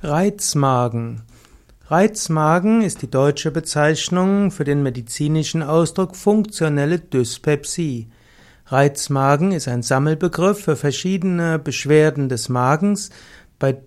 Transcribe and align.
Reizmagen. 0.00 1.22
Reizmagen 1.86 2.82
ist 2.82 3.02
die 3.02 3.10
deutsche 3.10 3.50
Bezeichnung 3.50 4.52
für 4.52 4.62
den 4.62 4.84
medizinischen 4.84 5.60
Ausdruck 5.60 6.14
funktionelle 6.14 7.00
Dyspepsie. 7.00 8.08
Reizmagen 8.66 9.50
ist 9.50 9.66
ein 9.66 9.82
Sammelbegriff 9.82 10.62
für 10.62 10.76
verschiedene 10.76 11.58
Beschwerden 11.58 12.28
des 12.28 12.48
Magens, 12.48 13.10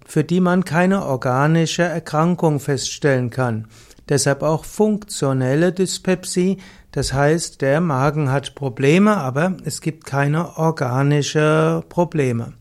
für 0.05 0.25
die 0.25 0.41
man 0.41 0.65
keine 0.65 1.05
organische 1.05 1.83
Erkrankung 1.83 2.59
feststellen 2.59 3.29
kann. 3.29 3.69
Deshalb 4.09 4.43
auch 4.43 4.65
funktionelle 4.65 5.71
Dyspepsie, 5.71 6.57
das 6.91 7.13
heißt, 7.13 7.61
der 7.61 7.79
Magen 7.79 8.29
hat 8.33 8.53
Probleme, 8.55 9.15
aber 9.15 9.55
es 9.63 9.79
gibt 9.79 10.05
keine 10.05 10.57
organische 10.57 11.85
Probleme. 11.87 12.51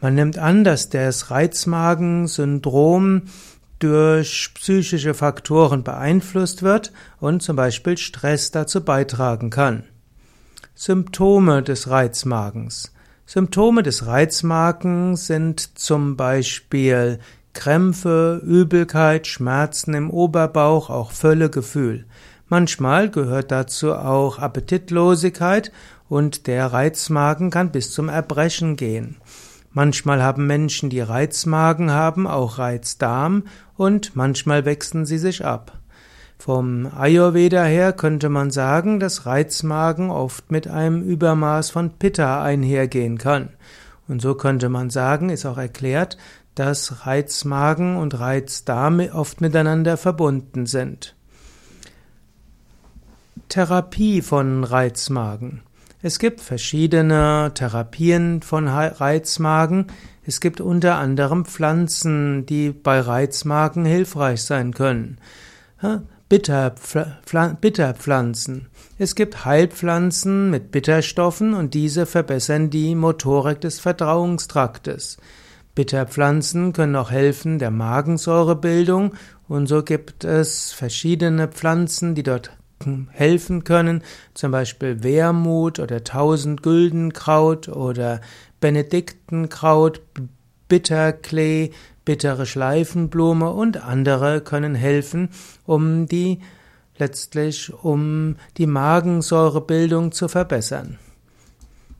Man 0.00 0.14
nimmt 0.14 0.38
an, 0.38 0.64
dass 0.64 0.88
das 0.88 1.30
Reizmagensyndrom 1.30 3.22
durch 3.80 4.50
psychische 4.54 5.14
Faktoren 5.14 5.82
beeinflusst 5.82 6.62
wird 6.62 6.92
und 7.18 7.42
zum 7.42 7.56
Beispiel 7.56 7.98
Stress 7.98 8.50
dazu 8.50 8.84
beitragen 8.84 9.50
kann. 9.50 9.84
Symptome 10.74 11.62
des 11.62 11.90
Reizmagens. 11.90 12.92
Symptome 13.26 13.82
des 13.82 14.06
Reizmagens 14.06 15.26
sind 15.26 15.78
zum 15.78 16.16
Beispiel 16.16 17.18
Krämpfe, 17.52 18.40
Übelkeit, 18.44 19.26
Schmerzen 19.26 19.94
im 19.94 20.10
Oberbauch, 20.10 20.88
auch 20.88 21.10
Völlegefühl. 21.12 22.06
Manchmal 22.48 23.10
gehört 23.10 23.50
dazu 23.50 23.94
auch 23.94 24.38
Appetitlosigkeit 24.38 25.70
und 26.08 26.46
der 26.46 26.66
Reizmagen 26.66 27.50
kann 27.50 27.70
bis 27.70 27.92
zum 27.92 28.08
Erbrechen 28.08 28.76
gehen. 28.76 29.16
Manchmal 29.72 30.22
haben 30.22 30.46
Menschen, 30.46 30.90
die 30.90 31.00
Reizmagen 31.00 31.92
haben, 31.92 32.26
auch 32.26 32.58
Reizdarm 32.58 33.44
und 33.76 34.16
manchmal 34.16 34.64
wechseln 34.64 35.06
sie 35.06 35.18
sich 35.18 35.44
ab. 35.44 35.78
Vom 36.38 36.88
Ayurveda 36.96 37.64
her 37.64 37.92
könnte 37.92 38.30
man 38.30 38.50
sagen, 38.50 38.98
dass 38.98 39.26
Reizmagen 39.26 40.10
oft 40.10 40.50
mit 40.50 40.66
einem 40.66 41.02
Übermaß 41.02 41.70
von 41.70 41.90
Pitta 41.90 42.42
einhergehen 42.42 43.18
kann. 43.18 43.50
Und 44.08 44.20
so 44.22 44.34
könnte 44.34 44.68
man 44.68 44.90
sagen, 44.90 45.28
ist 45.28 45.46
auch 45.46 45.58
erklärt, 45.58 46.16
dass 46.54 47.06
Reizmagen 47.06 47.96
und 47.96 48.18
Reizdarm 48.18 49.00
oft 49.12 49.40
miteinander 49.40 49.96
verbunden 49.96 50.66
sind. 50.66 51.14
Therapie 53.48 54.22
von 54.22 54.64
Reizmagen. 54.64 55.62
Es 56.02 56.18
gibt 56.18 56.40
verschiedene 56.40 57.52
Therapien 57.54 58.40
von 58.40 58.68
Reizmagen. 58.68 59.88
Es 60.24 60.40
gibt 60.40 60.62
unter 60.62 60.96
anderem 60.96 61.44
Pflanzen, 61.44 62.46
die 62.46 62.70
bei 62.70 63.00
Reizmagen 63.00 63.84
hilfreich 63.84 64.42
sein 64.42 64.72
können. 64.72 65.18
Bitterpflanzen. 66.30 68.68
Es 68.98 69.14
gibt 69.14 69.44
Heilpflanzen 69.44 70.50
mit 70.50 70.70
Bitterstoffen 70.70 71.52
und 71.52 71.74
diese 71.74 72.06
verbessern 72.06 72.70
die 72.70 72.94
Motorik 72.94 73.60
des 73.60 73.78
Verdauungstraktes. 73.80 75.18
Bitterpflanzen 75.74 76.72
können 76.72 76.96
auch 76.96 77.10
helfen 77.10 77.58
der 77.58 77.70
Magensäurebildung 77.70 79.12
und 79.48 79.66
so 79.66 79.82
gibt 79.82 80.24
es 80.24 80.72
verschiedene 80.72 81.48
Pflanzen, 81.48 82.14
die 82.14 82.22
dort 82.22 82.52
helfen 83.10 83.64
können, 83.64 84.02
zum 84.34 84.52
Beispiel 84.52 85.02
Wermut 85.02 85.78
oder 85.78 86.02
Tausendgüldenkraut 86.02 87.68
oder 87.68 88.20
Benediktenkraut, 88.60 90.00
Bitterklee, 90.68 91.72
bittere 92.04 92.46
Schleifenblume 92.46 93.50
und 93.50 93.84
andere 93.84 94.40
können 94.40 94.74
helfen, 94.74 95.30
um 95.66 96.06
die 96.06 96.40
letztlich 96.96 97.72
um 97.72 98.36
die 98.56 98.66
Magensäurebildung 98.66 100.12
zu 100.12 100.28
verbessern. 100.28 100.98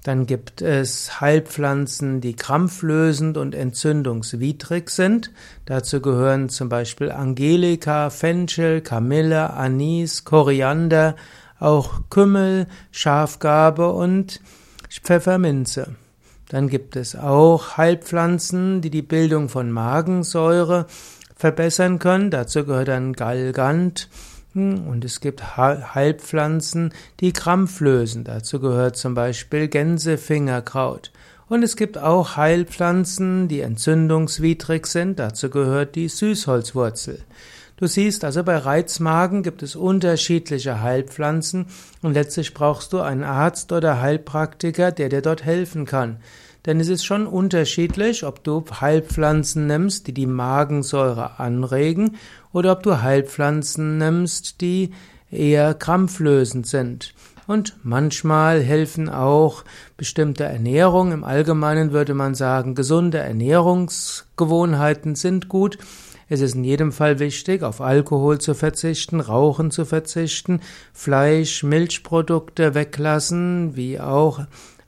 Dann 0.03 0.27
gibt 0.27 0.63
es 0.63 1.21
Heilpflanzen, 1.21 2.21
die 2.21 2.35
krampflösend 2.35 3.37
und 3.37 3.55
entzündungswidrig 3.55 4.89
sind. 4.89 5.31
Dazu 5.67 6.01
gehören 6.01 6.49
zum 6.49 6.71
Beispiel 6.71 7.11
Angelika, 7.11 8.09
Fenchel, 8.09 8.81
Kamille, 8.81 9.51
Anis, 9.51 10.25
Koriander, 10.25 11.17
auch 11.59 12.01
Kümmel, 12.09 12.67
Schafgarbe 12.91 13.93
und 13.93 14.41
Pfefferminze. 14.89 15.95
Dann 16.49 16.69
gibt 16.69 16.97
es 16.97 17.15
auch 17.15 17.77
Heilpflanzen, 17.77 18.81
die 18.81 18.91
die 18.91 19.03
Bildung 19.03 19.49
von 19.49 19.71
Magensäure 19.71 20.87
verbessern 21.37 21.99
können. 21.99 22.31
Dazu 22.31 22.65
gehört 22.65 22.89
dann 22.89 23.13
Galgant, 23.13 24.09
und 24.55 25.05
es 25.05 25.21
gibt 25.21 25.57
Heilpflanzen, 25.57 26.93
die 27.21 27.33
Krampf 27.33 27.81
lösen. 27.81 28.25
Dazu 28.25 28.59
gehört 28.59 28.97
zum 28.97 29.15
Beispiel 29.15 29.69
Gänsefingerkraut. 29.69 31.13
Und 31.49 31.63
es 31.63 31.77
gibt 31.77 31.99
auch 31.99 32.37
Heilpflanzen, 32.37 33.49
die 33.49 33.61
entzündungswidrig 33.61 34.87
sind. 34.87 35.19
Dazu 35.19 35.51
gehört 35.51 35.95
die 35.97 36.09
Süßholzwurzel. 36.09 37.25
Du 37.77 37.87
siehst 37.87 38.25
also, 38.25 38.45
bei 38.45 38.59
Reizmagen 38.59 39.43
gibt 39.43 39.63
es 39.63 39.75
unterschiedliche 39.75 40.83
Heilpflanzen 40.83 41.67
und 42.03 42.13
letztlich 42.13 42.53
brauchst 42.53 42.93
du 42.93 43.01
einen 43.01 43.25
Arzt 43.25 43.73
oder 43.73 44.03
Heilpraktiker, 44.03 44.93
der 44.93 45.09
dir 45.09 45.23
dort 45.23 45.45
helfen 45.45 45.87
kann. 45.87 46.19
Denn 46.67 46.79
es 46.81 46.89
ist 46.89 47.05
schon 47.05 47.27
unterschiedlich, 47.27 48.25
ob 48.25 48.45
du 48.45 48.65
Heilpflanzen 48.81 49.67
nimmst, 49.67 50.07
die 50.07 50.15
die 50.15 50.27
Magensäure 50.27 51.41
anregen, 51.41 52.17
oder 52.53 52.73
ob 52.73 52.83
du 52.83 53.01
Heilpflanzen 53.01 53.99
nimmst, 53.99 54.61
die 54.61 54.91
eher 55.31 55.75
krampflösend 55.75 56.67
sind. 56.67 57.15
Und 57.47 57.77
manchmal 57.83 58.61
helfen 58.61 59.09
auch 59.09 59.65
bestimmte 59.97 60.45
Ernährung. 60.45 61.11
Im 61.13 61.25
Allgemeinen 61.25 61.93
würde 61.93 62.15
man 62.15 62.35
sagen, 62.35 62.75
gesunde 62.75 63.19
Ernährungsgewohnheiten 63.19 65.17
sind 65.17 65.49
gut. 65.49 65.79
Es 66.29 66.41
ist 66.41 66.55
in 66.55 66.63
jedem 66.63 66.93
Fall 66.93 67.19
wichtig, 67.19 67.65
auf 67.65 67.81
Alkohol 67.81 68.39
zu 68.39 68.55
verzichten, 68.55 69.19
Rauchen 69.19 69.73
zu 69.73 69.85
verzichten, 69.85 70.61
Fleisch, 70.93 71.65
Milchprodukte 71.65 72.75
weglassen, 72.75 73.75
wie 73.75 73.99
auch 73.99 74.43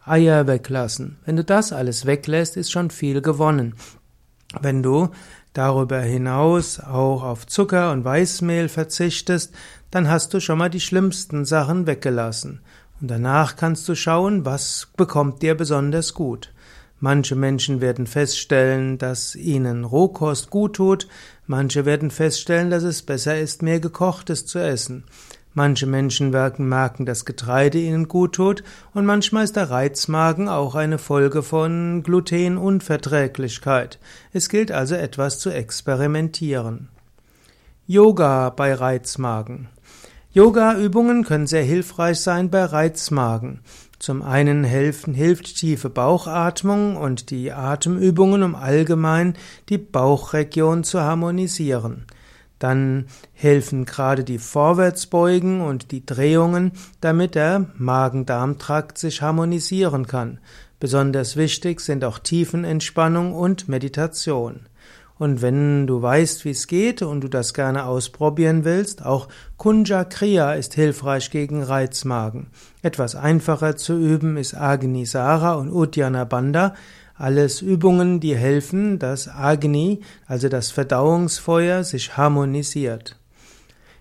Eier 0.04 0.46
weglassen. 0.46 1.18
Wenn 1.24 1.36
du 1.36 1.44
das 1.44 1.72
alles 1.72 2.06
weglässt, 2.06 2.56
ist 2.56 2.72
schon 2.72 2.90
viel 2.90 3.22
gewonnen. 3.22 3.74
Wenn 4.60 4.82
du 4.82 5.10
darüber 5.52 6.00
hinaus 6.00 6.80
auch 6.80 7.22
auf 7.22 7.46
Zucker 7.46 7.92
und 7.92 8.04
Weißmehl 8.04 8.68
verzichtest, 8.68 9.54
dann 9.90 10.08
hast 10.08 10.34
du 10.34 10.40
schon 10.40 10.58
mal 10.58 10.70
die 10.70 10.80
schlimmsten 10.80 11.44
Sachen 11.44 11.86
weggelassen. 11.86 12.60
Und 13.00 13.10
danach 13.10 13.56
kannst 13.56 13.88
du 13.88 13.94
schauen, 13.94 14.44
was 14.44 14.88
bekommt 14.96 15.42
dir 15.42 15.54
besonders 15.54 16.14
gut. 16.14 16.52
Manche 16.98 17.34
Menschen 17.34 17.80
werden 17.80 18.06
feststellen, 18.06 18.96
dass 18.96 19.34
ihnen 19.34 19.84
Rohkost 19.84 20.50
gut 20.50 20.76
tut, 20.76 21.08
manche 21.46 21.84
werden 21.84 22.12
feststellen, 22.12 22.70
dass 22.70 22.84
es 22.84 23.02
besser 23.02 23.38
ist, 23.38 23.60
mehr 23.60 23.80
gekochtes 23.80 24.46
zu 24.46 24.60
essen. 24.60 25.04
Manche 25.54 25.86
Menschen 25.86 26.30
merken, 26.30 27.04
dass 27.04 27.26
Getreide 27.26 27.78
ihnen 27.78 28.08
gut 28.08 28.34
tut 28.34 28.64
und 28.94 29.04
manchmal 29.04 29.44
ist 29.44 29.56
der 29.56 29.70
Reizmagen 29.70 30.48
auch 30.48 30.74
eine 30.74 30.96
Folge 30.98 31.42
von 31.42 32.02
Glutenunverträglichkeit. 32.02 33.98
Es 34.32 34.48
gilt 34.48 34.72
also 34.72 34.94
etwas 34.94 35.38
zu 35.38 35.50
experimentieren. 35.50 36.88
Yoga 37.86 38.48
bei 38.48 38.72
Reizmagen. 38.72 39.68
Yoga-Übungen 40.32 41.24
können 41.24 41.46
sehr 41.46 41.64
hilfreich 41.64 42.20
sein 42.20 42.48
bei 42.48 42.64
Reizmagen. 42.64 43.60
Zum 43.98 44.22
einen 44.22 44.64
helfen, 44.64 45.12
hilft 45.12 45.58
tiefe 45.58 45.90
Bauchatmung 45.90 46.96
und 46.96 47.28
die 47.28 47.52
Atemübungen, 47.52 48.42
um 48.42 48.54
allgemein 48.54 49.34
die 49.69 49.76
Bauchregion 49.76 50.84
zu 50.84 51.02
harmonisieren. 51.02 52.06
Dann 52.62 53.06
helfen 53.32 53.87
gerade 53.87 54.23
die 54.23 54.38
Vorwärtsbeugen 54.38 55.62
und 55.62 55.91
die 55.91 56.06
Drehungen, 56.06 56.70
damit 57.00 57.35
der 57.35 57.67
Magen-Darm-Trakt 57.76 58.99
sich 58.99 59.20
harmonisieren 59.20 60.06
kann. 60.06 60.38
Besonders 60.79 61.37
wichtig 61.37 61.81
sind 61.81 62.05
auch 62.05 62.20
Tiefenentspannung 62.20 63.32
und 63.32 63.69
Meditation. 63.69 64.61
Und 65.19 65.43
wenn 65.43 65.88
du 65.88 66.03
weißt, 66.03 66.44
wie 66.44 66.50
es 66.50 66.69
geht 66.69 67.03
und 67.03 67.23
du 67.23 67.29
das 67.29 67.53
gerne 67.53 67.85
ausprobieren 67.85 68.64
willst, 68.64 69.05
auch 69.05 69.26
Kunja 69.56 70.05
Kriya 70.05 70.55
ist 70.55 70.75
hilfreich 70.75 71.32
gegen 71.32 71.64
Reizmagen. 71.64 72.50
Etwas 72.81 73.17
einfacher 73.17 73.76
zu 73.76 73.99
üben 73.99 74.37
ist 74.37 74.55
Agnisara 74.55 75.55
und 75.55 75.69
Uddiyana 75.69 76.25
Bandha. 76.25 76.75
Alles 77.17 77.61
Übungen, 77.61 78.20
die 78.20 78.37
helfen, 78.37 78.99
dass 78.99 79.29
Agni, 79.29 80.00
also 80.26 80.49
das 80.49 80.70
Verdauungsfeuer, 80.70 81.85
sich 81.85 82.17
harmonisiert. 82.17 83.19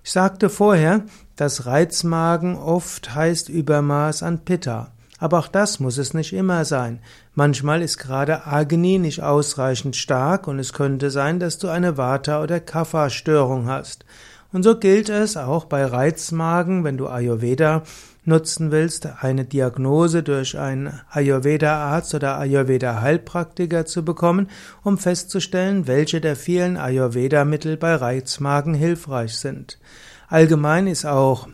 Ich 0.04 0.12
sagte 0.12 0.50
vorher, 0.50 1.04
dass 1.36 1.66
Reizmagen 1.66 2.56
oft 2.56 3.14
heißt 3.14 3.50
Übermaß 3.50 4.24
an 4.24 4.40
Pitta. 4.46 4.92
Aber 5.20 5.38
auch 5.38 5.48
das 5.48 5.80
muss 5.80 6.00
es 6.00 6.16
nicht 6.16 6.34
immer 6.34 6.66
sein. 6.66 7.00
Manchmal 7.36 7.84
ist 7.84 8.00
gerade 8.00 8.48
Agni 8.48 8.98
nicht 8.98 9.22
ausreichend 9.22 9.96
stark 9.96 10.48
und 10.48 10.58
es 10.58 10.74
könnte 10.74 11.12
sein, 11.12 11.40
dass 11.40 11.60
du 11.60 11.70
eine 11.70 11.96
Vata- 11.96 12.42
oder 12.42 12.60
Kapha-Störung 12.60 13.68
hast. 13.68 14.04
Und 14.52 14.64
so 14.64 14.80
gilt 14.80 15.10
es 15.10 15.38
auch 15.38 15.66
bei 15.66 15.86
Reizmagen, 15.86 16.84
wenn 16.84 16.98
du 16.98 17.08
Ayurveda 17.08 17.84
nutzen 18.24 18.72
willst, 18.72 19.08
eine 19.22 19.46
Diagnose 19.46 20.24
durch 20.24 20.58
einen 20.58 20.94
Ayurveda-Arzt 21.10 22.14
oder 22.14 22.38
Ayurveda-Heilpraktiker 22.38 23.86
zu 23.86 24.06
bekommen, 24.06 24.48
um 24.84 24.98
festzustellen, 24.98 25.88
welche 25.88 26.22
der 26.22 26.36
vielen 26.36 26.78
Ayurveda-Mittel 26.78 27.78
bei 27.78 27.96
Reizmagen 27.96 28.74
hilfreich 28.74 29.38
sind. 29.38 29.80
Allgemein 30.28 30.88
ist 30.88 31.06
auch 31.06 31.48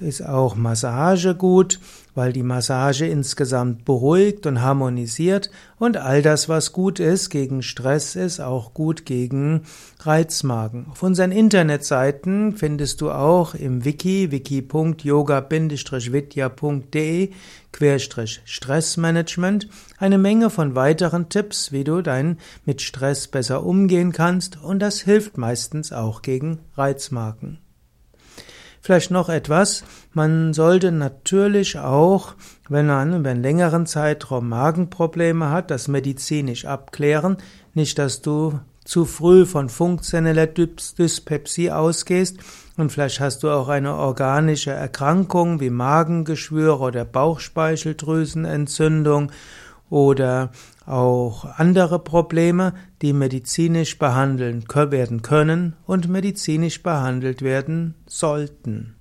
ist 0.00 0.26
auch 0.26 0.54
Massage 0.54 1.34
gut, 1.34 1.78
weil 2.14 2.32
die 2.32 2.42
Massage 2.42 3.06
insgesamt 3.06 3.84
beruhigt 3.84 4.46
und 4.46 4.62
harmonisiert 4.62 5.50
und 5.78 5.96
all 5.96 6.22
das, 6.22 6.48
was 6.48 6.72
gut 6.72 6.98
ist 7.00 7.30
gegen 7.30 7.62
Stress, 7.62 8.16
ist 8.16 8.40
auch 8.40 8.74
gut 8.74 9.06
gegen 9.06 9.62
Reizmagen. 10.00 10.86
Auf 10.90 11.02
unseren 11.02 11.32
Internetseiten 11.32 12.56
findest 12.56 13.00
du 13.00 13.10
auch 13.10 13.54
im 13.54 13.84
Wiki 13.84 14.30
wiki.yoga-vidya.de 14.30 17.30
Stressmanagement 18.44 19.68
eine 19.98 20.18
Menge 20.18 20.50
von 20.50 20.74
weiteren 20.74 21.28
Tipps, 21.28 21.70
wie 21.72 21.84
du 21.84 22.02
dein 22.02 22.38
mit 22.64 22.82
Stress 22.82 23.28
besser 23.28 23.64
umgehen 23.64 24.10
kannst 24.12 24.60
und 24.62 24.80
das 24.80 25.00
hilft 25.00 25.38
meistens 25.38 25.92
auch 25.92 26.22
gegen 26.22 26.58
Reizmagen. 26.76 27.58
Vielleicht 28.80 29.10
noch 29.10 29.28
etwas. 29.28 29.84
Man 30.14 30.54
sollte 30.54 30.90
natürlich 30.90 31.78
auch, 31.78 32.34
wenn 32.68 32.86
man 32.86 33.14
über 33.14 33.30
einen 33.30 33.42
längeren 33.42 33.86
Zeitraum 33.86 34.48
Magenprobleme 34.48 35.50
hat, 35.50 35.70
das 35.70 35.88
medizinisch 35.88 36.64
abklären. 36.64 37.36
Nicht, 37.74 37.98
dass 37.98 38.22
du 38.22 38.58
zu 38.84 39.04
früh 39.04 39.44
von 39.44 39.68
funktioneller 39.68 40.46
Dyspepsie 40.46 41.70
ausgehst 41.70 42.38
und 42.76 42.90
vielleicht 42.90 43.20
hast 43.20 43.42
du 43.42 43.50
auch 43.50 43.68
eine 43.68 43.94
organische 43.94 44.70
Erkrankung 44.70 45.60
wie 45.60 45.68
Magengeschwüre 45.70 46.78
oder 46.78 47.04
Bauchspeicheldrüsenentzündung 47.04 49.32
oder 49.90 50.50
auch 50.86 51.44
andere 51.44 51.98
Probleme, 51.98 52.72
die 53.02 53.12
medizinisch 53.12 53.98
behandeln 53.98 54.64
werden 54.72 55.22
können 55.22 55.76
und 55.84 56.08
medizinisch 56.08 56.82
behandelt 56.82 57.42
werden 57.42 57.94
sollten. 58.06 58.96